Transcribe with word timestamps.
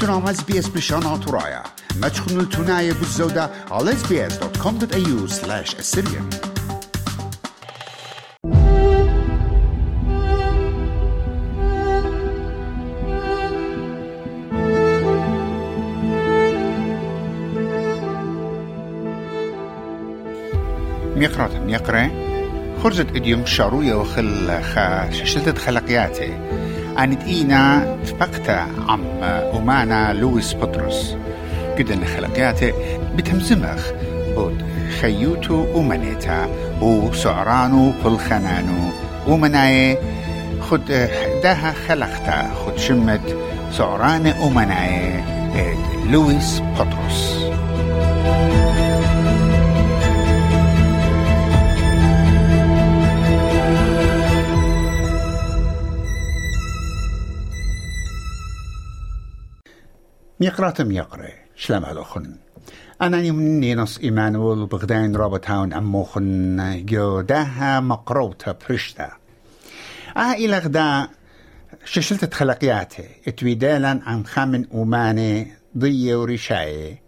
تنام 0.00 0.28
اس 0.28 0.42
بي 0.42 0.58
اس 0.58 0.68
بشان 0.68 1.06
عطرايا 1.06 1.62
ما 2.00 2.08
تشخنوا 2.08 2.42
التناية 2.42 2.92
بالزودة 2.92 3.50
على 3.70 3.92
sbs.com.au 3.92 5.28
slash 5.28 5.74
assyrian. 5.74 6.56
ميقرات 21.16 21.54
ميقرة 21.54 22.10
خرجت 22.82 23.16
اديوم 23.16 23.46
شاروية 23.46 23.94
وخل 23.94 24.62
خا 24.62 25.10
خلقياتي 25.58 26.34
أن 26.98 27.12
إينا 27.26 27.96
تفقتا 28.06 28.66
عم 28.88 29.04
أمانا 29.56 30.12
لويس 30.12 30.54
بطرس. 30.54 31.16
قدن 31.78 32.04
خلقياتي 32.04 32.72
بتمزمخ 33.16 33.90
بود 34.34 34.62
خيوتو 35.00 35.80
أمانيتا. 35.80 36.48
وسعرانو 36.80 37.92
خنانو 38.02 38.90
أمناي 39.28 39.98
خد 40.60 41.08
داها 41.42 41.74
خلقتا. 41.88 42.50
خد 42.66 42.78
شمت 42.78 43.36
سعران 43.72 44.26
أمناي 44.26 45.24
لويس 46.10 46.62
بطرس. 46.78 47.50
ميقراتم 60.40 60.90
يقرأ 60.90 61.28
شلام 61.56 61.84
هلوخن 61.84 62.36
أنا 63.02 63.20
يمني 63.20 63.74
نص 63.74 63.98
إيمانويل 63.98 64.66
بغدين 64.66 65.16
رابط 65.16 65.50
هاون 65.50 65.72
أموخن 65.72 66.84
جو 66.86 67.20
داها 67.20 67.80
مقروطة 67.80 68.56
برشتا 68.68 69.12
آه 70.16 70.32
إلى 70.32 70.58
غدا 70.58 71.08
ششلت 71.84 72.24
تخلقياتي. 72.24 73.08
اتويدالا 73.28 74.00
عن 74.06 74.26
خامن 74.26 74.64
أوماني 74.74 75.52
ضي 75.78 76.14
ورشاي. 76.14 76.98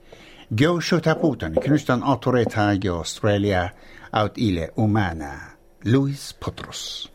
جو 0.52 0.80
شو 0.80 0.98
تابوتن. 0.98 1.54
كنشتن 1.54 2.02
أوتوريتا 2.02 2.74
جو 2.74 3.00
أستراليا. 3.00 3.72
أوت 4.14 4.38
إلى 4.38 4.70
أومانا. 4.78 5.38
لويس 5.84 6.34
بطرس. 6.42 7.08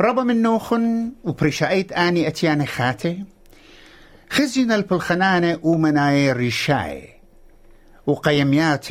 ربا 0.00 0.22
من 0.22 0.42
نوخن 0.42 1.12
وبرشايت 1.24 1.92
آني 1.92 2.28
أتياني 2.28 2.66
خاتي. 2.66 3.24
خزين 4.30 4.72
البلخنانة 4.72 5.58
ومناي 5.62 6.32
ريشاي 6.32 7.08
وقيميات 8.06 8.86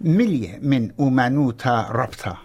ملية 0.00 0.58
من 0.62 0.90
أمانوتا 1.00 1.88
ربطة. 1.90 2.38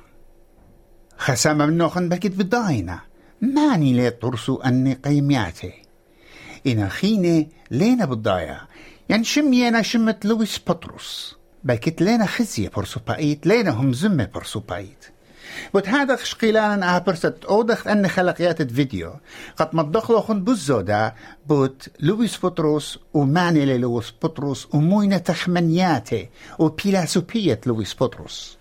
خسامة 1.18 1.66
من 1.66 1.78
نوخن 1.78 2.10
بكت 2.10 2.32
بداينة 2.32 3.00
ماني 3.42 3.94
لي 3.94 4.10
طرسو 4.10 4.56
أني 4.56 4.94
قيمياتي. 4.94 5.74
إنا 6.68 6.90
خيني 6.90 7.50
لينا 7.72 8.06
بالضايا 8.06 8.62
يعني 9.10 9.24
شمينا 9.24 9.82
شمت 9.82 10.26
لويس 10.26 10.60
بطرس 10.68 11.36
بكت 11.64 12.02
لينا 12.02 12.26
خزية 12.26 12.70
برسو 12.70 13.00
بايت 13.08 13.48
لينا 13.48 13.72
هم 13.72 13.94
زمة 13.94 14.30
برسو 14.34 14.60
بايت 14.60 15.06
بوت 15.74 15.90
هذا 15.90 16.16
خشقيلان 16.16 17.04
برست. 17.08 17.46
أودخ 17.50 17.88
أن 17.88 18.08
خلقيات 18.08 18.62
فيديو 18.62 19.14
قد 19.58 19.70
مدخلو 19.74 20.22
خن 20.22 20.44
بزودا 20.44 21.14
بوت 21.48 21.88
لويس 22.00 22.46
بطرس 22.46 23.00
ومعني 23.14 23.78
لويس 23.78 24.14
بطرس 24.24 24.68
وموينة 24.74 25.18
تخمنياتي 25.18 26.30
وبيلاسوبية 26.60 27.62
لويس 27.66 27.96
بطرس 28.02 28.58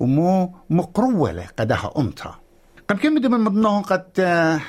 ومو 0.00 0.54
مقروة 0.70 1.46
قدها 1.58 1.92
أمتا. 1.98 2.34
قد 2.88 2.98
كم 2.98 3.12
من 3.12 3.40
مضنهم 3.40 3.82
قد 3.82 4.04
آه، 4.18 4.60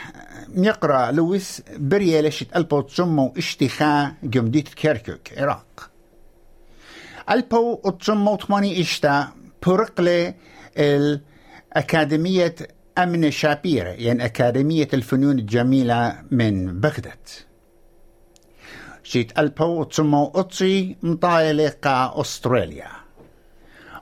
يقرأ 0.56 1.12
لويس 1.12 1.62
بريالشت 1.78 2.56
ألبو 2.56 2.82
تسمو 2.82 3.34
اشتخاء 3.38 4.14
جمديت 4.24 4.68
كيركوك 4.68 5.38
عراق 5.38 5.90
ألبو 7.30 7.76
تسمو 7.76 8.36
تماني 8.36 8.82
اشتا 8.82 9.28
برقلي 9.68 10.34
ال 10.78 11.22
أكاديمية 11.74 12.56
أمن 12.98 13.32
شابيرة 13.32 13.90
يعني 13.90 14.26
أكاديمية 14.26 14.88
الفنون 14.94 15.40
الجميلة 15.40 16.24
من 16.32 16.80
بغداد. 16.80 17.28
شيت 19.04 19.40
ألبو 19.40 19.84
تسمو 19.84 20.32
أطي 20.36 20.96
مطايلة 21.04 21.74
قا 21.84 22.22
أستراليا. 22.22 22.88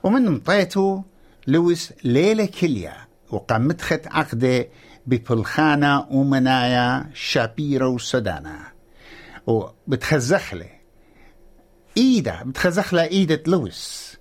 ومن 0.02 0.30
مطيتو 0.30 1.02
لويس 1.46 1.92
ليلة 2.04 2.46
كليا 2.60 2.94
وقامتخت 3.30 4.06
عقدة 4.06 4.68
ببلخانة 5.06 6.06
ومنايا 6.10 7.10
شابيرة 7.14 7.88
وسدانا 7.88 8.58
وبتخزخلي 9.46 10.70
إيدا 11.96 12.42
بتخزخلة 12.44 13.02
إيدة 13.02 13.42
لويس. 13.46 14.16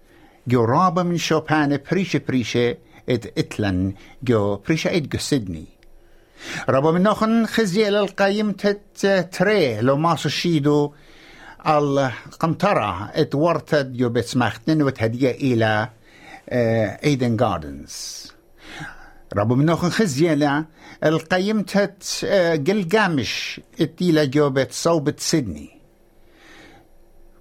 جرابة 0.47 1.03
من 1.03 1.17
شوبان 1.17 1.79
بريشة 1.91 2.21
بريشة 2.27 2.77
ات 3.13 3.25
إتلن 3.37 3.93
جو 4.23 4.55
بريشا 4.55 4.97
ات 4.97 5.01
جو 5.01 5.19
سيدني 5.19 5.65
ربا 6.69 6.91
من 6.91 7.03
نوخن 7.03 7.45
خزي 7.45 7.89
القايم 7.89 8.51
تت 8.51 9.29
تري 9.31 9.81
لو 9.81 9.97
ماسو 9.97 10.29
شيدو 10.29 10.93
القنطرة 11.67 13.09
ات 13.15 13.35
ورتد 13.35 13.93
جو 13.97 14.09
بتسمختن 14.09 14.81
وتهدية 14.81 15.31
إلى 15.31 15.89
ايدن 17.03 17.37
جاردنز 17.37 18.27
ربو 19.33 19.55
من 19.55 19.65
نوخن 19.65 19.89
خزيلا 19.89 20.65
القيم 21.03 21.61
تت 21.61 22.03
قلقامش 22.67 23.61
اتيلا 23.81 24.23
جو 24.25 24.49
بت 24.49 24.71
صوبة 24.71 25.13
سيدني 25.17 25.81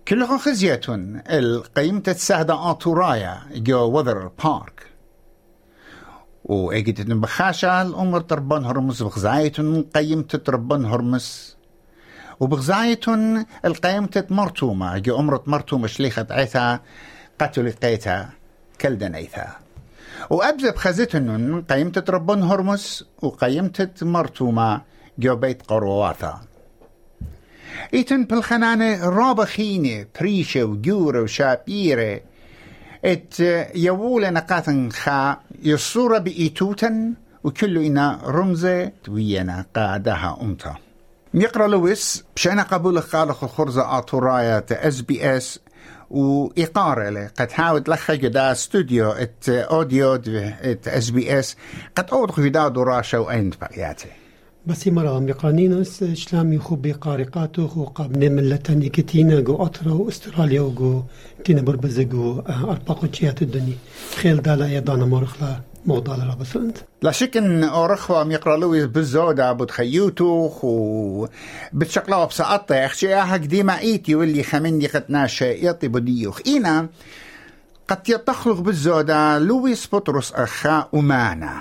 كلهم 0.08 0.38
خزيتون 0.38 1.22
القيم 1.30 2.00
تتسهد 2.00 2.50
آتورايا 2.50 3.40
جو 3.54 3.90
وذر 3.90 4.30
بارك 4.44 4.89
وإجت 6.50 7.00
بخاشال 7.00 7.94
أمر 7.94 8.20
تربان 8.20 8.64
هرمس 8.64 9.02
بغزايتون 9.02 9.82
قيمت 9.82 10.50
ربان 10.50 10.84
هرمس 10.84 11.56
وبغزايتون 12.40 13.44
القيمة 13.64 14.24
مرتومة 14.30 14.98
جو 14.98 15.18
أمرت 15.18 15.48
مرتومة 15.48 15.86
شليخة 15.86 16.26
عيثا 16.30 16.80
قتل 17.40 17.72
قيتا 17.72 18.28
كلدن 18.80 19.14
عيثا 19.14 19.46
وأبزب 20.30 20.76
خزتن 20.76 21.62
قيمة 21.62 22.04
ربان 22.08 22.42
هرمس 22.42 23.04
وقيمة 23.22 23.88
مرتومة 24.02 24.82
جو 25.18 25.36
بيت 25.36 25.62
قرواثا 25.62 26.40
إيتن 27.94 28.24
بالخنانة 28.24 29.08
رابخينة 29.08 30.06
بريشة 30.20 30.64
وجورة 30.64 31.22
وشابيرة. 31.22 32.20
ات 33.04 33.40
يوول 33.74 34.32
نقاثن 34.32 34.90
خا 34.90 35.36
يصورة 35.62 36.18
بإيتوتن 36.18 37.14
وكل 37.44 37.78
إنا 37.78 38.20
رمزة 38.24 38.92
وينا 39.08 39.66
قادها 39.76 40.38
أمتا 40.42 40.74
يقرأ 41.34 41.66
لويس 41.66 42.24
بشأن 42.36 42.60
قبول 42.60 43.02
خالق 43.02 43.44
الخرزة 43.44 43.98
آتورايا 43.98 44.64
اس 44.70 45.00
بي 45.00 45.36
اس 45.36 45.60
وإقارة 46.10 47.30
قد 47.38 47.50
حاول 47.52 47.84
لخ 47.88 48.10
جدا 48.10 48.52
استوديو 48.52 49.10
ات 49.10 49.48
أوديو 49.48 50.14
ات 50.14 50.88
اس 50.88 51.10
بي 51.10 51.38
اس 51.38 51.56
قد 51.96 52.10
أوضخ 52.12 52.38
يدا 52.38 52.68
دراشة 52.68 53.20
وأين 54.66 54.76
بقياته 54.76 54.88
بس 54.88 54.88
مرة 54.88 55.20
مقرانينوس 55.20 56.04
شلام 56.04 56.52
يخو 56.52 56.76
بقارقاتو 56.76 57.68
خو 57.68 57.84
قاب 57.84 58.16
نملتن 58.16 58.82
يكتينا 58.82 59.40
جو 59.40 59.56
أطرا 59.56 59.92
وأستراليا 59.92 60.60
وجو 60.60 61.02
تينا 61.44 61.62
بربزة 61.62 62.02
جو 62.02 62.40
أرباقو 62.48 63.06
جيات 63.06 63.42
الدنيا 63.42 63.76
خيل 64.16 64.42
دالا 64.42 64.76
يدانا 64.76 65.06
مرخلا 65.06 65.60
موضال 65.86 66.26
رابسند 66.28 66.78
لا 67.02 67.10
شك 67.10 67.36
ان 67.36 67.64
اورخوا 67.64 68.24
ميقرا 68.24 68.56
لويس 68.56 68.84
بالزودة 68.84 69.52
بود 69.52 69.70
خيوتوخ 69.70 70.64
و 70.64 71.26
بتشقلاو 71.72 72.26
بسقطة 72.26 72.74
اخشي 72.74 73.14
اهك 73.14 73.40
ديما 73.40 73.78
ايتي 73.78 74.14
واللي 74.14 74.42
خمني 74.42 74.86
قد 74.86 75.28
يطي 75.40 75.88
بديوخ 75.88 76.40
اينا 76.46 76.88
قد 77.88 78.08
يتخلق 78.08 78.60
بالزودة 78.60 79.38
لويس 79.38 79.88
بطرس 79.92 80.32
اخا 80.32 80.88
امانا 80.94 81.56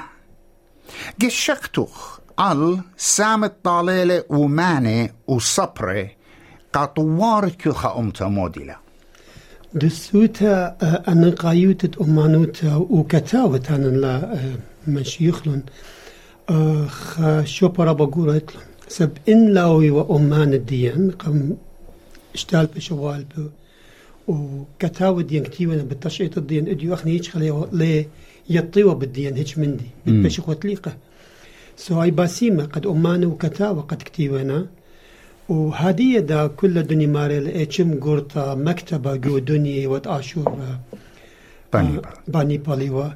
قشقتوخ 1.22 2.19
al 2.40 2.80
samet 2.96 3.54
talele 3.64 4.24
umane 4.30 5.12
وصبرة 5.28 6.10
قطوار 6.74 7.50
كيوخا 7.50 8.00
أمتا 8.00 8.28
موديلا 8.28 8.76
دسوتا 9.74 10.78
أن 11.08 11.32
قايوتة 11.32 12.04
أمانوتا 12.04 12.76
وكتاوة 12.76 13.64
أن 13.70 14.02
لا 14.02 14.40
مشيخلون 14.88 15.64
خ 16.88 17.20
شوبرا 17.44 17.92
بقولة 17.94 18.42
سب 18.88 19.12
إن 19.30 19.54
لاوي 19.54 19.90
وأمان 19.90 20.54
الدين 20.54 21.12
قم 21.12 21.56
اشتال 22.36 22.66
بشوال 22.76 23.26
بو 23.38 23.48
وكتاو 24.28 25.20
الدين 25.20 25.44
كتيوانا 25.44 25.84
بالتشعيط 25.84 26.38
الدين 26.38 26.68
اديو 26.68 26.94
اخني 26.94 27.12
هيك 27.12 27.28
خليه 27.28 27.68
لي 27.72 28.06
يطيوا 28.50 28.94
بالدين 28.94 29.36
هيك 29.36 29.58
مندي 29.58 29.90
بتبشي 30.08 30.42
وتليقه 30.48 30.94
سو 31.80 32.04
اي 32.04 32.12
باسيمة 32.12 32.66
قد 32.66 32.88
أمان 32.88 33.26
وكتاوة 33.26 33.82
قد 33.82 33.98
كتيوانا. 33.98 34.68
وهذه 35.50 36.20
دا 36.20 36.48
كل 36.48 36.84
دنيا 36.84 37.08
مارل 37.08 37.48
اتشم 37.48 38.00
قرطة 38.00 38.56
مكتبة 38.56 39.16
جو 39.16 39.38
دنيا 39.40 39.88
وتاشور 39.88 40.58
باني 41.74 42.02
باني 42.28 42.58
باليوا 42.58 43.08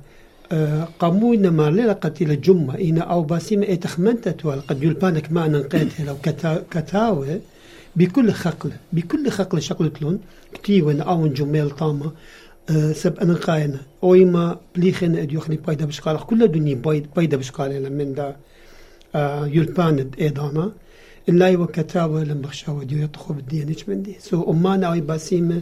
قامونا 1.00 1.50
ما 1.50 1.70
ليلة 1.70 1.94
قتيلة 1.94 2.34
جمة 2.34 2.80
إنا 2.80 3.02
أو 3.02 3.24
باسيمة 3.24 3.66
اتخمنتت 3.70 4.46
قد 4.46 4.84
يلبانك 4.84 5.32
ما 5.32 5.48
ننقيتها 5.48 6.06
لو 6.06 6.16
كتاوة 6.72 7.40
بكل 7.96 8.32
خقل 8.32 8.72
بكل 8.94 9.30
خقل 9.30 9.62
شقلتلون 9.62 10.20
كتيوان 10.54 11.02
أو 11.02 11.28
جميل 11.28 11.70
طامة. 11.70 12.12
سب 12.92 13.20
أنا 13.20 13.34
قاينة. 13.34 13.80
أويما 14.04 14.58
بليخن 14.76 15.16
أديو 15.16 15.40
خلي 15.40 15.56
بايدا 15.56 15.86
بشقالة 15.86 16.20
كل 16.20 16.48
دنيا 16.48 16.76
بايدا 17.16 17.38
بشقالة 17.38 17.90
من 17.90 18.14
دا. 18.14 18.36
إيدانا 19.16 20.72
إلا 21.30 21.48
يو 21.48 21.68
كتاوة 21.68 22.24
لما 22.24 22.48
خشاوة 22.48 22.84
ديو 22.84 23.04
يطخو 23.04 23.34
بالديانيش 23.34 23.90
من 23.90 24.04
دي 24.04 24.16
سو 24.20 24.52
أمانا 24.52 24.88
أوي 24.88 25.02
باسيمة 25.02 25.62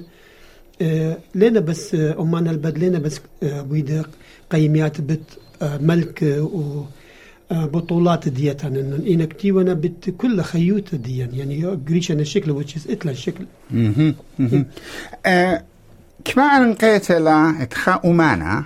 لنا 1.35 1.59
بس 1.59 1.95
أمانا 1.95 2.51
البد 2.51 2.77
لنا 2.77 2.99
بس 2.99 3.21
ويدا 3.69 4.03
قيميات 4.49 5.01
بت 5.01 5.21
ملك 5.61 6.23
و 6.37 6.83
بطولات 7.51 8.29
ديت 8.29 8.65
عن 8.65 8.75
إن 9.07 9.23
كتي 9.25 9.51
وأنا 9.51 9.73
بت 9.73 10.09
كل 10.17 10.41
خيوت 10.41 10.95
ديان 10.95 11.29
يعني 11.35 11.65
قريش 11.65 12.11
أنا 12.11 12.21
الشكل 12.21 12.63
is 12.65 12.89
إتلا 12.89 13.11
الشكل 13.11 13.45
كما 16.25 16.43
أن 16.43 16.73
قيتلا 16.73 17.55
اتخا 17.61 17.99
أمانا 18.05 18.63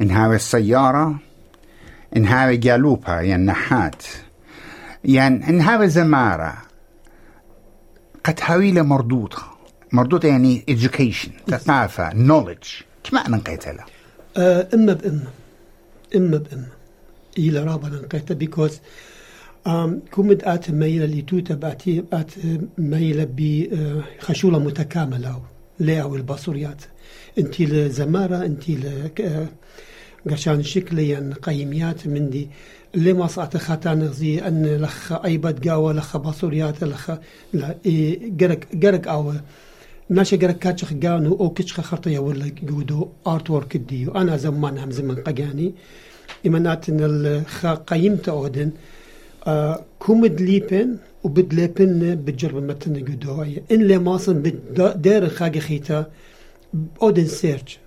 إن 0.00 0.10
هاوي 0.10 0.36
السيارة 2.16 2.16
إن 2.16 2.26
هاوي 2.26 2.56
جالوبا 2.56 3.20
يعني 3.20 3.44
نحات. 3.44 4.02
يعني 5.04 5.48
إن 5.48 5.60
هاوي 5.60 5.88
زمارة 5.88 6.54
قد 8.24 8.40
هاويلة 8.42 8.82
مردودة. 8.82 9.36
مردودة 9.92 10.28
يعني 10.28 10.64
education 10.70 11.50
ثقافة 11.50 12.10
knowledge 12.10 12.84
كما 13.04 13.26
أن 13.26 13.40
قيتلا 13.40 13.84
إما 14.74 14.92
بإما. 14.92 15.24
إما 16.16 16.36
بإما. 16.36 16.66
إلى 17.38 17.58
رابا 17.64 17.88
نقيتا 17.88 18.34
بيكوز 18.34 18.80
um, 19.68 19.70
كومد 20.10 20.42
آت 20.44 20.70
ميلة 20.70 21.06
لتوتا 21.06 21.54
باتي 21.54 22.04
آت 22.12 22.30
ميلة 22.78 23.28
بخشولة 23.30 24.58
متكاملة 24.58 25.42
لاو 25.78 26.16
البصريات. 26.16 26.82
أنتي 27.38 27.66
لزمارة 27.66 28.44
أنتي 28.44 28.74
ل 28.74 29.10
قرشان 30.30 30.62
شكليا 30.62 31.34
قيميات 31.42 32.06
من 32.06 32.30
دي 32.30 32.48
اللي 32.94 33.12
ما 33.12 33.26
صعت 33.26 33.56
خاتان 33.56 34.12
زي 34.12 34.38
أن 34.38 34.66
لخ 34.66 35.12
ايبد 35.12 35.68
قاوة 35.68 35.92
لخ 35.92 36.16
بصريات 36.16 36.84
لخ 36.84 37.10
لا 37.52 37.74
قرق 38.40 38.60
قرق 38.82 39.08
أو 39.08 39.32
ناشا 40.08 40.36
قرق 40.36 40.58
كاتشخ 40.58 40.92
قانو 41.02 41.34
أو 41.40 41.50
كتشخ 41.50 41.80
خرطية 41.80 42.18
ولا 42.18 42.50
جودو 42.62 43.08
ارت 43.26 43.50
ورك 43.50 43.76
ديو. 43.76 44.12
أنا 44.12 44.36
زمان 44.36 44.78
هم 44.78 44.90
زمن 44.90 45.14
قجاني 45.14 45.74
إمانات 46.46 46.88
إن 46.88 47.00
القيمة 47.64 48.22
أودن. 48.28 48.70
آه 49.46 49.84
كومد 49.98 50.40
ليبن 50.40 50.96
وبد 51.24 51.54
ليبن 51.54 52.14
بتجرب 52.24 52.62
متن 52.62 52.92
جدوية 52.92 53.62
إن 53.72 53.82
لي 53.82 53.98
ماصن 53.98 54.42
بدار 54.42 55.28
خاجة 55.28 55.58
خيتا. 55.58 56.10
أودن 57.02 57.26
سيرش. 57.26 57.78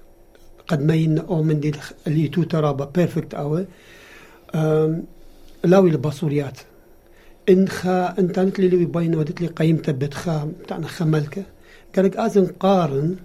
قد 0.67 0.83
ما 0.83 0.95
ين 0.95 1.17
أو 1.19 1.43
من 1.43 1.59
دي 1.59 1.71
اللي 2.07 2.27
تو 2.27 2.43
ترابا 2.43 2.85
بيرفكت 2.85 3.33
أوي. 3.33 3.65
لاوي 5.63 5.89
الباصوريات 5.89 6.59
إن 7.49 7.67
خا 7.67 8.19
أنت 8.19 8.39
اللي 8.39 8.85
بين 8.85 9.15
ودت 9.15 9.41
لي 9.41 9.47
قيمته 9.47 9.91
بتخا 9.91 10.51
بتاعنا 10.63 10.87
خملكة 10.87 11.43
قالك 11.95 12.17
أزن 12.17 12.45
قارن 12.45 13.15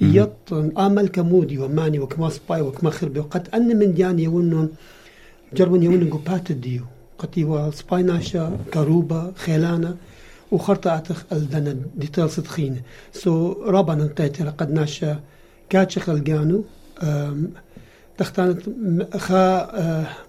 يطن 0.00 0.72
آمل 0.78 1.08
كمودي 1.08 1.58
وماني 1.58 1.98
وكما 1.98 2.28
سباي 2.30 2.60
وكما 2.60 2.90
خربي. 2.90 3.20
وقد 3.20 3.48
أن 3.54 3.78
من 3.78 3.94
دياني 3.94 4.22
يونن 4.22 4.68
جربون 5.54 5.82
يونن 5.82 6.10
قبات 6.10 6.52
ديو. 6.52 6.82
قد 7.18 7.38
يوا 7.38 7.70
سباي 7.70 8.02
ناشا 8.02 8.58
كروبا 8.74 9.32
خيلانا. 9.36 9.96
وخرطة 10.52 10.96
أتخ 10.96 11.24
الدنا 11.32 11.76
ديتال 11.96 12.30
صدخين 12.30 12.82
سو 13.12 13.52
رابا 13.52 13.94
ننقيت 13.94 14.42
قد 14.42 14.70
ناشا 14.70 15.20
كاتش 15.70 15.98
خلقانو 15.98 16.64
تختانت 18.18 18.62
خا 19.16 19.68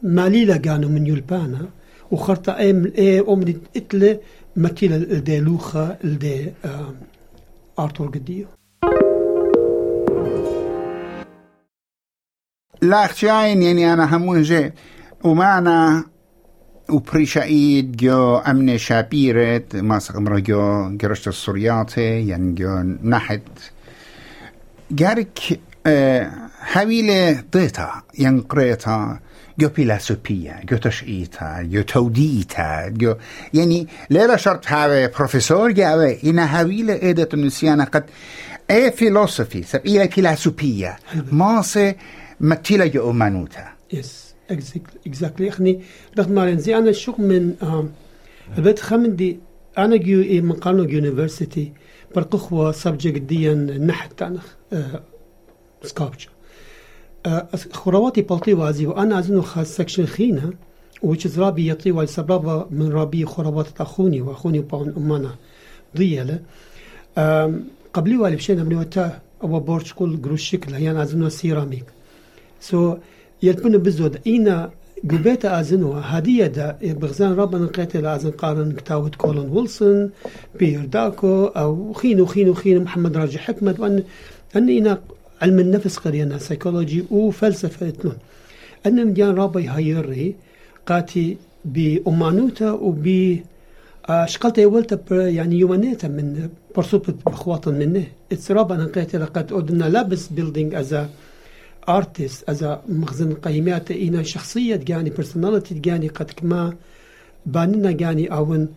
ماليلا 0.04 0.62
قانو 0.66 0.90
من 0.90 1.08
يلبانا 1.08 1.66
وخرطة 2.12 2.52
ام 2.52 2.92
اي 2.98 3.20
ام 3.20 3.62
اتله 3.76 4.20
مكيلة 4.56 4.96
الدي 4.96 5.40
لوخا 5.40 5.98
الدي 6.04 6.54
ارتور 7.80 8.08
قديو 8.08 8.46
لا 12.82 13.06
اختياين 13.06 13.62
يعني 13.62 13.94
أنا 13.94 14.16
همون 14.16 14.42
جي 14.42 14.72
ومعنا 15.24 16.06
وبريشايد 16.90 17.98
جو 17.98 18.38
أمن 18.38 18.78
شابيرت 18.78 19.76
ما 19.76 20.00
سقمرا 20.00 20.40
جو 20.40 20.90
جرشت 20.98 21.28
السورياتي 21.28 22.28
يعني 22.28 22.54
جو 22.54 22.96
حويلة 26.60 27.44
ضيتا 27.54 27.92
ينقريتا 28.20 29.20
جو 29.60 29.70
فيلسوفية 29.70 30.62
جو 30.70 30.78
تشعيتا 30.78 31.62
جو 31.62 31.82
توديتا 31.82 32.88
جو 32.88 33.16
يعني 33.54 33.88
ليلة 34.10 34.36
شرط 34.36 34.68
هاوي 34.68 35.08
بروفيسور 35.08 35.72
جاوي 35.72 36.24
إن 36.24 36.40
هاويلة 36.40 36.94
إيدة 36.94 37.30
النسيانة 37.34 37.84
قد 37.84 38.04
اي 38.72 38.92
فيلوسفي 38.92 39.64
سب 39.64 39.86
إلى 39.86 40.08
فيلسوفية 40.08 40.98
ماسة 41.32 41.96
متيلا 42.40 42.86
جو 42.88 43.12
مانوتا 43.12 43.68
يس 43.94 44.34
اكزاكتلي 45.08 45.50
اخني 45.50 45.82
رغم 46.20 46.32
ما 46.32 46.56
زي 46.56 46.78
أنا 46.78 46.92
شوق 46.92 47.20
من 47.20 47.54
البيت 48.58 48.80
خمن 48.80 49.16
دي 49.16 49.40
أنا 49.78 49.96
جو 49.96 50.42
من 50.42 50.54
قانون 50.54 50.90
يونيفرسيتي 50.90 51.72
برقخوا 52.16 52.72
سبجكت 52.72 53.22
ديان 53.22 53.88
نحت 53.88 54.24
تانا 55.84 55.90
سكابتشر 55.92 56.30
خرواتي 57.74 58.22
بلطي 58.22 58.54
وازي 58.54 58.86
وأنا 58.88 59.20
ازنو 59.20 59.42
خاص 59.42 59.76
سكشن 59.76 60.06
خينا 60.06 60.54
which 61.06 61.26
is 61.26 61.38
رابي 61.40 61.68
يطي 61.70 61.92
والسبابة 61.92 62.66
من 62.72 62.92
رابي 62.92 63.26
خروات 63.26 63.68
اخوني 63.82 64.22
واخوني 64.22 64.60
بون 64.60 64.94
امانا 64.98 65.36
ضيالة 65.98 66.40
قبلي 67.94 68.18
والي 68.18 68.36
بشينا 68.36 68.64
من 68.64 68.76
وقتها 68.76 69.22
أو 69.44 69.60
بورش 69.60 69.94
كل 69.94 70.22
قروش 70.22 70.50
شكل 70.50 70.74
هي 70.74 71.02
ازنو 71.04 71.30
سيراميك 71.30 71.86
سو 72.62 72.98
يلبن 73.44 73.78
بزود 73.78 74.20
إينا 74.28 74.72
قبيتا 75.10 75.60
أزنوا 75.60 75.96
هدية 76.04 76.48
دا 76.48 76.78
بغزان 76.84 77.34
ربنا 77.36 77.68
قيت 77.68 77.96
أزن 77.96 78.32
قارن 78.32 78.72
كتاوة 78.72 79.12
كولن 79.18 79.50
ويلسون 79.50 80.10
بير 80.60 80.86
داكو 80.86 81.46
أو 81.46 81.94
خينو 81.94 82.26
خينو 82.26 82.54
خينو 82.54 82.82
محمد 82.82 83.18
راجع 83.18 83.40
حكمة 83.40 83.76
وأن 83.80 84.04
أن 84.56 84.68
إينا 84.70 85.02
علم 85.42 85.60
النفس 85.60 85.98
قرينا 85.98 86.38
سيكولوجي 86.38 87.04
وفلسفة 87.12 87.88
اتنون 87.88 88.18
أن 88.86 89.08
مديان 89.08 89.36
رابي 89.36 89.68
هايري 89.68 90.36
قاتي 90.86 91.38
بأمانوتا 91.66 92.72
وب 92.72 93.38
شقلت 94.26 94.58
يولتا 94.58 95.28
يعني 95.28 95.60
يومانيتا 95.60 96.08
من 96.08 96.50
برسوبة 96.76 97.14
بخواطن 97.26 97.74
منه. 97.74 98.04
اتسرابا 98.32 98.76
نقيت 98.76 99.16
لقد 99.16 99.54
أدنا 99.54 99.86
لابس 99.86 100.28
بيلدينج 100.28 100.76
أزا 100.76 101.10
ارتست 101.90 102.50
از 102.50 102.78
مخزن 102.90 103.34
قيمات 103.34 103.92
اينا 103.92 104.24
شخصية 104.24 104.76
جاني 104.76 105.10
بيرسوناليتي 105.10 105.74
جاني 105.74 106.08
قد 106.08 106.32
كما 106.32 106.74
باننا 107.46 107.92
جاني 107.92 108.28
أون 108.28 108.68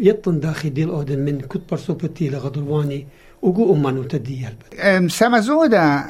يطن 0.00 0.40
داخل 0.40 0.74
ديل 0.74 0.88
اودن 0.88 1.18
من 1.18 1.40
كت 1.40 1.60
برسوبتي 1.70 2.28
لغدرواني 2.28 3.06
وقو 3.46 3.74
امانو 3.74 4.02
تدي 4.02 4.48
سامزودا 5.08 6.04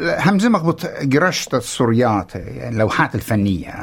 همزة 0.00 0.48
مقبوط 0.48 0.86
قرشت 0.86 1.54
السوريات 1.54 2.36
اللوحات 2.36 3.14
الفنية 3.14 3.74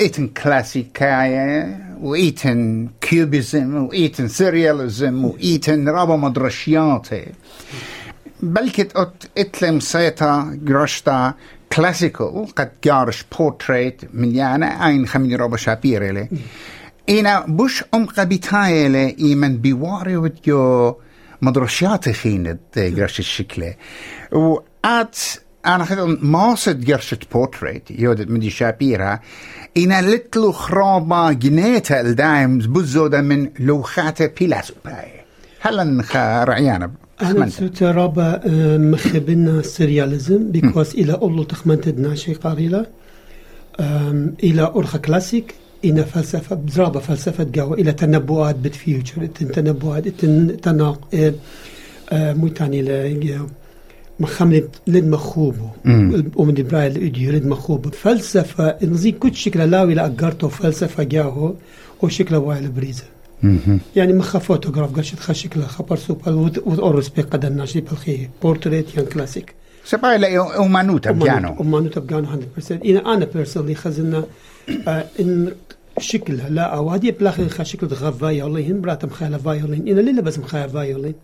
ايتن 0.00 0.26
كلاسيكاية 0.26 1.78
وايتن 2.00 2.88
كيوبيزم 3.00 3.74
وايتن 3.84 4.28
سيرياليزم 4.28 5.24
وايتن 5.24 5.88
رابا 5.88 6.16
مدرشيات 6.16 7.08
بلكت 8.42 8.96
ات 8.96 9.24
اتلم 9.38 9.80
سيتا 9.80 10.58
جرشتا 10.62 11.34
كلاسيكال 11.72 12.46
قد 12.56 12.70
جارش 12.84 13.24
بورتريت 13.38 14.00
من 14.14 14.34
يعني 14.34 14.86
اين 14.86 15.06
خمين 15.06 15.36
روبا 15.36 15.56
شابير 15.56 16.12
لي 16.12 16.28
إنا 17.08 17.44
بوش 17.48 17.84
أم 17.94 18.06
قبيتايلة 18.06 19.14
إيمن 19.18 19.56
بيواري 19.56 20.16
وديو 20.16 20.96
مدرشات 21.42 22.08
خينت 22.08 22.78
قرش 22.78 23.18
الشكلة 23.18 23.74
وآت 24.32 25.18
أنا 25.66 25.84
خذ 25.84 26.16
ماسد 26.22 26.90
قرشة 26.90 27.18
بورتريت 27.32 27.90
يودت 27.90 28.30
مدي 28.30 28.50
شابيرا 28.50 29.18
إنا 29.76 30.02
لتلو 30.02 30.52
خرابا 30.52 31.32
جنيتا 31.32 32.00
الدايم 32.00 32.58
بزودة 32.58 33.20
من 33.20 33.50
لوخاتة 33.58 34.26
بيلاسو 34.26 34.74
باي 34.84 35.12
هلا 35.60 35.84
نخا 35.84 36.44
رعيانا. 36.44 36.90
أنا 37.22 37.48
سوت 37.48 37.82
رابا 37.82 38.40
مخبنا 38.78 39.62
سرياليزم 39.62 40.50
بيكوز 40.50 40.94
إلى 40.94 41.12
أولو 41.12 41.42
تخمنت 41.42 41.88
دناشي 41.88 42.34
قاريلا 42.34 42.86
إلى 44.42 44.62
أورخا 44.62 44.98
كلاسيك. 44.98 45.54
إلى 45.86 46.04
فلسفة 46.04 46.56
بزرابة 46.56 47.00
فلسفة 47.00 47.44
جو 47.44 47.74
إلى 47.74 47.92
تنبؤات 47.92 48.56
بالفيوتشر 48.56 49.26
تنبؤات 49.26 50.08
تناق 50.62 51.00
مو 52.12 52.48
تاني 52.48 53.38
ما 54.20 54.26
خملت 54.26 54.70
لد 54.86 55.04
مخوبو. 55.04 55.68
ومن 56.36 56.54
برايل 56.54 56.96
الإديو 56.96 57.32
لد 57.32 57.46
مخوبو. 57.46 57.90
فلسفة 57.90 58.76
نزي 58.82 59.12
كل 59.12 59.34
شكل 59.34 59.70
لاوي 59.70 59.94
لأقرتو 59.94 60.48
فلسفة 60.48 61.02
جاهو 61.02 61.54
وشكل 62.02 62.34
وايل 62.34 62.68
بريزة. 62.68 63.04
يعني 63.96 64.12
مخا 64.12 64.38
فوتوغراف 64.38 64.96
قرشت 64.96 65.20
خشكل 65.20 65.62
خبر 65.62 65.96
سوبر 65.96 66.50
وأورس 66.66 67.08
بقد 67.08 67.44
الناشي 67.44 67.80
بالخي 67.80 68.28
بورتريت 68.42 68.94
يعني 68.94 69.08
كلاسيك. 69.08 69.54
سباي 69.84 70.18
لا 70.18 70.66
أمانوتا 70.66 71.10
بجانو. 71.10 71.56
أمانوتا 71.60 72.00
بجانو 72.00 72.26
100% 72.26 72.72
إنا 72.86 73.14
أنا 73.14 73.24
بيرسونلي 73.34 73.74
خزنا 73.74 74.24
إن 75.20 75.52
شكلها 75.98 76.48
لا 76.48 76.62
أو 76.62 76.90
هذه 76.90 77.10
بلاخي 77.10 77.48
خا 77.48 77.64
شكل 77.64 77.86
غا 77.86 78.10
فايولين 78.10 78.80
براتم 78.80 79.08
خالا 79.08 79.38
فايولين 79.38 79.88
إنا 79.88 80.00
ليلة 80.00 80.22
بس 80.22 80.38
مخالا 80.38 80.66
فايولين 80.66 81.14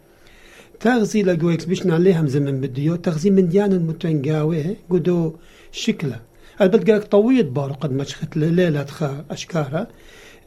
تغزي 0.81 1.23
لقو 1.23 1.51
اكسبيشن 1.51 1.91
عليها 1.91 2.27
زمن 2.27 2.61
بديو 2.61 2.97
تغزي 2.97 3.31
من 3.31 3.49
ديانا 3.49 3.77
المتنقاوي 3.77 4.77
قدو 4.91 5.37
شكله 5.73 6.21
البت 6.61 6.91
قالك 6.91 7.05
طويت 7.05 7.47
بارو 7.47 7.75
قد 7.75 7.93
ما 7.93 8.05
شخت 8.05 8.37
ليلة 8.37 8.85
خا 8.85 9.25
أشكارها 9.31 9.89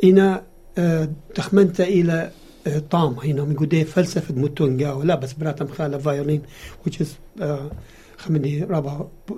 إنا 0.04 0.44
آه 0.78 1.10
تخمنت 1.36 1.82
إلى 1.82 2.32
آه 2.68 2.80
طام 2.80 3.14
هنا 3.14 3.44
من 3.44 3.56
قدي 3.56 3.86
فلسفة 3.86 4.34
متنقاوي 4.34 5.06
لا 5.06 5.16
بس 5.16 5.34
براتم 5.34 5.68
خالا 5.68 5.98
فايولين 5.98 6.42
which 6.88 6.94
is 6.94 7.42
آه 7.42 7.72
خمني 8.18 8.64
رابع 8.64 8.92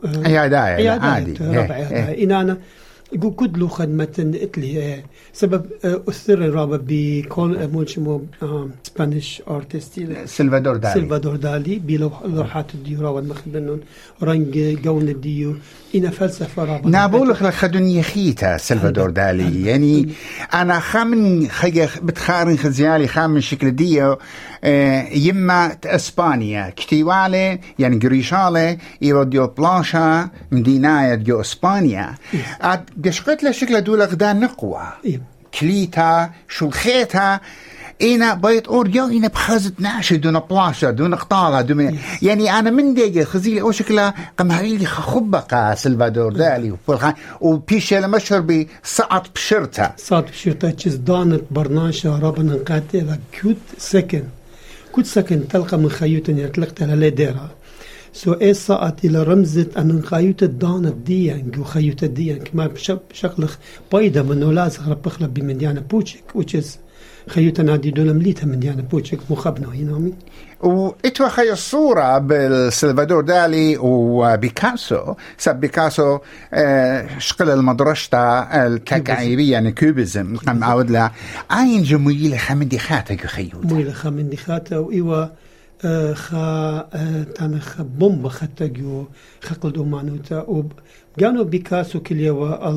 آه 0.05 0.37
عادي 0.37 0.55
عادي 0.89 1.33
رابع 1.41 1.75
إنا 2.23 2.41
أنا 2.41 2.57
يقول 3.13 3.33
كدلو 3.39 3.67
خدمة 3.67 4.31
إتلي 4.41 5.03
سبب 5.33 5.65
أثر 5.83 6.39
رابا 6.39 6.79
بكل 6.87 7.67
مول 7.67 7.89
شمو 7.89 8.21
سبانيش 8.83 9.41
ارتست 9.49 10.01
سلفادور 10.25 10.77
دالي. 10.77 10.93
سلفادور 10.93 11.35
دالي 11.35 11.79
بلوحات 11.79 12.73
الديو 12.73 13.01
رابا 13.01 13.21
مخبنون 13.21 13.79
رنج 14.23 14.77
قون 14.87 15.09
الديو 15.09 15.55
إنا 15.95 16.09
فلسفة 16.09 16.63
رابا 16.63 16.89
نابول 16.89 17.35
خدني 17.35 18.03
خيتا 18.03 18.57
سلفادور 18.57 19.09
دالي. 19.09 19.65
يعني 19.65 20.09
أنا 20.53 20.79
خامن 20.79 21.47
خي 21.47 21.87
بتخارن 22.01 22.57
خزيالي 22.57 23.07
خامن 23.07 23.41
شكل 23.41 23.71
ديو 23.75 24.17
يما 25.11 25.77
إسبانيا. 25.85 26.69
كتيوالي 26.69 27.59
يعني 27.79 27.97
قريشالي 27.97 28.77
يوديو 29.01 29.47
بلاشا 29.47 30.29
مديناية 30.51 31.15
ديو 31.15 31.41
إسبانيا. 31.41 32.15
قشقت 33.05 33.43
له 33.43 33.51
شكل 33.51 33.81
دول 33.81 34.01
غدان 34.01 34.39
نقوى. 34.39 34.81
كليتا 35.59 36.29
شلخيتا 36.49 37.39
إنا 38.01 38.33
بيت 38.33 38.67
أور 38.67 38.87
جو 38.87 39.05
إنا 39.05 39.27
بخزت 39.27 39.73
ناشي 39.79 40.17
دون 40.17 40.39
بلاشا 40.39 40.91
دون 40.91 41.15
قطالة 41.15 41.61
دون 41.61 41.99
يعني 42.21 42.59
أنا 42.59 42.69
من 42.69 42.93
ديجي 42.93 43.25
خزيلي 43.25 43.61
أو 43.61 43.71
شكلها 43.71 44.13
قمهريلي 44.37 44.85
خبقة 44.85 45.75
سلفادور 45.75 46.33
دالي 46.33 46.75
وبيشي 47.41 47.99
مشهور 47.99 48.41
بسقط 48.41 49.31
بشرتها. 49.35 49.93
سقط 49.97 50.29
بشرتها 50.29 50.71
تشيز 50.71 50.95
دانت 50.95 51.41
برناشا 51.51 52.09
رابنا 52.09 52.53
نقاتل 52.53 53.19
كيوت 53.31 53.57
سكن. 53.77 54.23
كنت 54.91 55.05
سكن 55.05 55.47
تلقى 55.47 55.77
من 55.77 55.89
خيوت 55.89 56.29
يتلقت 56.29 56.81
على 56.81 57.09
ديرها. 57.09 57.49
سو 58.17 58.33
إيه 58.33 58.53
ساعت 58.53 59.05
إلى 59.05 59.23
رمزة 59.23 59.67
ان 59.77 60.03
خيوت 60.03 60.43
الدانة 60.43 60.89
ديان 60.89 61.51
جو 61.51 61.63
خيوت 61.63 62.03
الديان 62.03 62.37
كما 62.37 62.69
بشكل 63.11 63.47
بايدة 63.91 64.23
من 64.23 64.39
نولاز 64.39 64.79
غرب 64.79 65.01
بخلب 65.01 65.33
بمديانة 65.33 65.81
بوشك 65.81 66.23
is 66.57 66.65
خيوت 67.29 67.61
نادي 67.61 67.91
دولا 67.91 68.13
مليتا 68.13 68.45
مديانة 68.45 68.81
بوشك 68.81 69.19
مخبنا 69.29 69.67
هنا 69.67 70.11
وإتوا 70.61 71.29
خي 71.29 71.51
الصورة 71.51 72.17
بالسلفادور 72.17 73.21
دالي 73.21 73.77
وبيكاسو 73.77 75.13
سب 75.37 75.55
بيكاسو 75.55 76.19
شقل 77.17 77.49
المدرشة 77.49 78.17
الكاكايبية 78.67 79.51
يعني 79.51 79.71
كوبيزم 79.71 80.37
قام 80.37 80.63
عاود 80.63 80.91
لها 80.91 81.11
عين 81.49 81.83
جمويلة 81.83 82.37
خامندي 82.37 82.79
خاتك 82.79 83.25
خيوت 83.25 83.65
مويلة 83.65 83.91
خامندي 83.91 84.37
خاتا 84.37 84.77
وإيوا 84.77 85.25
خا 86.13 86.81
تانا 87.35 87.59
بومبا 87.79 88.29
خطاجو 88.29 89.05
خقل 89.41 89.85
مانوتا 89.85 90.45
وكانوا 90.47 91.43
بيكاسو 91.43 91.99
كليوا 91.99 92.71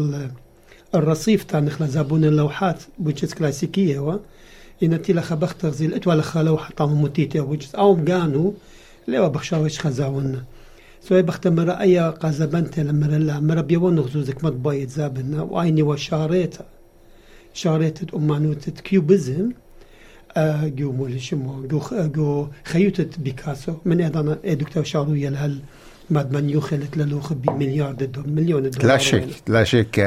الرصيف 0.95 1.45
تانا 1.45 1.87
زابون 1.87 2.25
اللوحات 2.25 2.83
بوجهة 2.99 3.35
كلاسيكية 3.35 3.99
و 3.99 4.19
إن 4.83 5.02
تيلا 5.02 5.21
خبخ 5.21 5.54
تغزيل 5.54 5.95
إتوا 5.95 6.14
لخا 6.14 6.42
لوحة 6.42 6.75
طعم 6.76 6.92
موتيتي 6.92 7.40
وجهة 7.40 7.76
أو 7.78 8.04
كانوا 8.04 8.52
لوا 9.09 9.28
بخشاوش 9.28 9.78
خزاونا 9.78 10.45
سوي 11.00 11.23
بخت 11.23 11.49
مرة 11.49 11.80
أي 11.80 11.99
قازبنت 11.99 12.80
لما 12.80 13.07
لا 13.54 13.61
بيوان 13.61 13.99
غزوزك 13.99 14.45
ما 14.45 14.50
تبايت 14.50 14.90
زابنا 14.90 15.42
وعيني 15.42 15.83
وشاريتا 15.83 16.64
شاريتا 17.54 18.16
أمانوتة 18.16 18.73
كيوبيزم 18.73 19.52
جو 20.65 20.93
مول 20.93 21.21
شمو 21.21 21.67
جو 21.67 21.81
جو 21.93 22.49
خيوتة 22.65 23.09
بيكاسو 23.19 23.75
من 23.85 24.01
أيضا 24.01 24.37
دكتور 24.45 24.85
شاروية 24.85 25.29
لهال 25.29 25.59
بعد 26.11 26.33
من 26.33 26.51
يخلت 26.51 26.97
للوخ 26.97 27.33
بمليار 27.33 27.93
دولار 27.93 28.29
مليون 28.29 28.71
دولار. 28.71 28.87
لا 28.87 28.99
شك 28.99 29.29
لا 29.49 29.65
شك. 29.65 29.99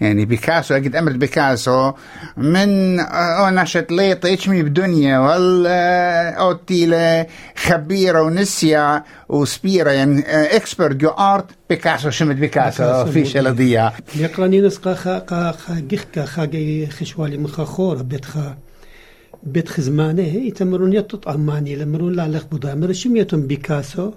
يعني 0.00 0.24
بيكاسو 0.24 0.74
أجد 0.74 0.96
أمر 0.96 1.12
بيكاسو 1.12 1.92
من 2.36 3.00
أو 3.00 3.48
نشط 3.48 3.90
ليط 3.90 4.26
اتشمي 4.26 4.62
بدنيا؟ 4.62 5.18
وال 5.18 5.66
اوتي 6.36 7.24
خبيرة 7.56 8.22
ونسيا 8.22 9.04
وسبيرة. 9.28 9.90
يعني 9.90 10.20
اكسبرت 10.56 10.96
جو 10.96 11.08
آرت 11.08 11.46
بيكاسو 11.70 12.10
شمت 12.10 12.36
بيكاسو 12.36 13.04
في 13.04 13.24
شلدية 13.24 13.92
يقرأني 14.16 14.60
نسقا 14.60 14.94
خا 14.94 15.26
خا 15.26 15.52
خا 15.52 16.24
خا 16.24 16.86
خشوالي 16.90 17.38
مخا 17.38 17.64
خور 17.64 18.02
بيتخا 18.02 18.56
بيت 19.42 19.68
خزمانه 19.68 20.22
يتمرون 20.22 20.92
يطط 20.92 21.28
أماني 21.28 21.76
لمرون 21.76 22.12
لا 22.12 22.28
لخبضا 22.28 22.74
مر 22.74 22.92
شميتهم 22.92 23.46
بيكاسو 23.46 24.12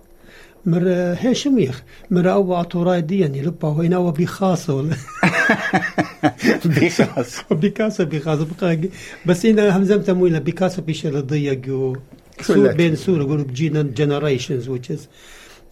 مر 0.65 0.87
هي 1.19 1.35
شميخ 1.35 1.83
مر 2.11 2.31
أو 2.31 2.55
عطوراي 2.55 3.01
دي 3.01 3.19
يعني 3.19 3.41
لبا 3.41 3.67
وين 3.67 3.93
أو 3.93 4.11
بيخاسو. 4.11 4.85
بيكاسو 6.65 7.55
بيكاسو 7.61 8.05
بيخاسو. 8.05 8.45
بس 9.25 9.45
إنا 9.45 9.77
همزم 9.77 10.01
تمويلة 10.01 10.39
بيكاسو 10.39 10.81
بيش 10.81 11.05
الضيق 11.05 11.97
سور 12.41 12.71
بين 12.71 12.95
سور 12.95 13.21
يقولوا 13.21 13.45
بجينا 13.45 13.81
جنريشنز 13.81 14.69
which 14.69 14.89
is 14.95 14.99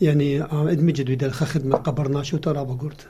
يعني 0.02 0.44
ادمجد 0.44 1.10
ويدا 1.10 1.30
خدمة 1.30 1.78
قبرنا 1.78 2.24
شو 2.24 2.38
ترى 2.38 2.66
بقولت 2.66 3.08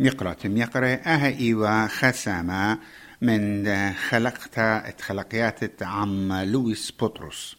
نقرأ 0.00 0.36
يقرأ 0.44 0.86
أها 0.86 1.38
إيوا 1.38 1.86
خسامة. 1.86 2.78
من 3.22 3.92
خلقت 3.92 4.60
خلقيات 5.00 5.82
عم 5.82 6.32
لويس 6.32 6.92
بطرس. 7.00 7.56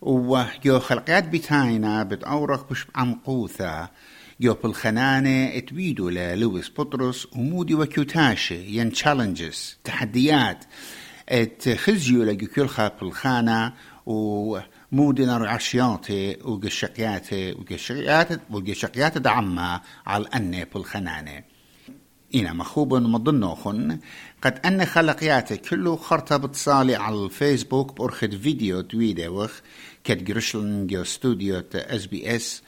ويو 0.00 0.80
خلقيات 0.80 1.28
بتاينا 1.28 2.02
بتأورق 2.02 2.70
بش 2.70 2.86
قوثة 3.24 3.88
يو 4.40 4.54
بالخنانة 4.54 5.58
اتويدو 5.58 6.08
للويس 6.08 6.70
بطرس. 6.78 7.26
ومودي 7.32 7.74
وكيوتاشي 7.74 8.78
ين 8.78 8.92
تشالنجز 8.92 9.78
تحديات. 9.84 10.64
اتخزيو 11.28 12.24
لجيكولخا 12.24 12.88
بالخانة 12.88 13.72
ومودنا 14.06 15.38
رعشياتي 15.38 16.36
وقشقياتي 16.44 17.52
وقشقيات 17.52 18.28
وقشقيات 18.50 19.18
دعمها 19.18 19.82
على 20.06 20.22
الأنة 20.22 20.66
بالخنانة 20.74 21.42
إنا 22.34 22.52
مخوب 22.52 22.94
مضنوخن 22.94 23.98
قد 24.42 24.58
أن 24.66 24.84
خلقياتي 24.84 25.56
كله 25.56 25.96
خرطة 25.96 26.36
بتصالي 26.36 26.96
على 26.96 27.24
الفيسبوك 27.24 27.98
بأرخد 27.98 28.34
فيديو 28.34 28.80
تويدة 28.80 29.30
وخ 29.30 29.60
كد 30.04 30.24
جرشلن 30.24 30.86
جو 30.86 31.04
ستوديو 31.04 31.62
إس 31.74 32.06
بي 32.06 32.36
إس 32.36 32.62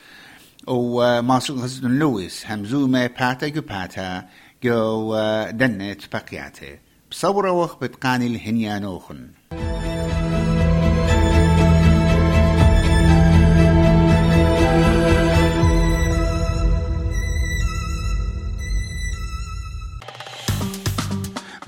وماسوق 0.66 1.58
غزدن 1.58 1.98
لويس 1.98 2.46
همزومة 2.46 3.06
باتا 3.06 3.48
جو 3.48 3.60
باتا 3.60 4.28
جو 4.64 5.16
دنت 5.50 6.02
بقياتي 6.12 6.78
بصورة 7.10 7.52
وخ 7.52 7.76
بتقاني 7.76 8.26
الهنيانوخن. 8.26 9.30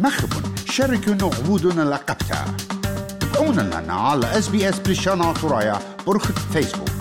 مخبون 0.04 0.54
شاركوا 0.70 1.14
نعبودنا 1.14 1.82
لقبتا 1.82 2.44
تابعونا 3.20 3.60
لنا 3.60 3.92
على 3.92 4.38
اس 4.38 4.48
بي 4.48 4.68
اس 4.68 4.78
بريشانا 4.78 5.32
ترايا 5.32 5.78
برخة 6.06 6.34
فيسبوك 6.52 6.93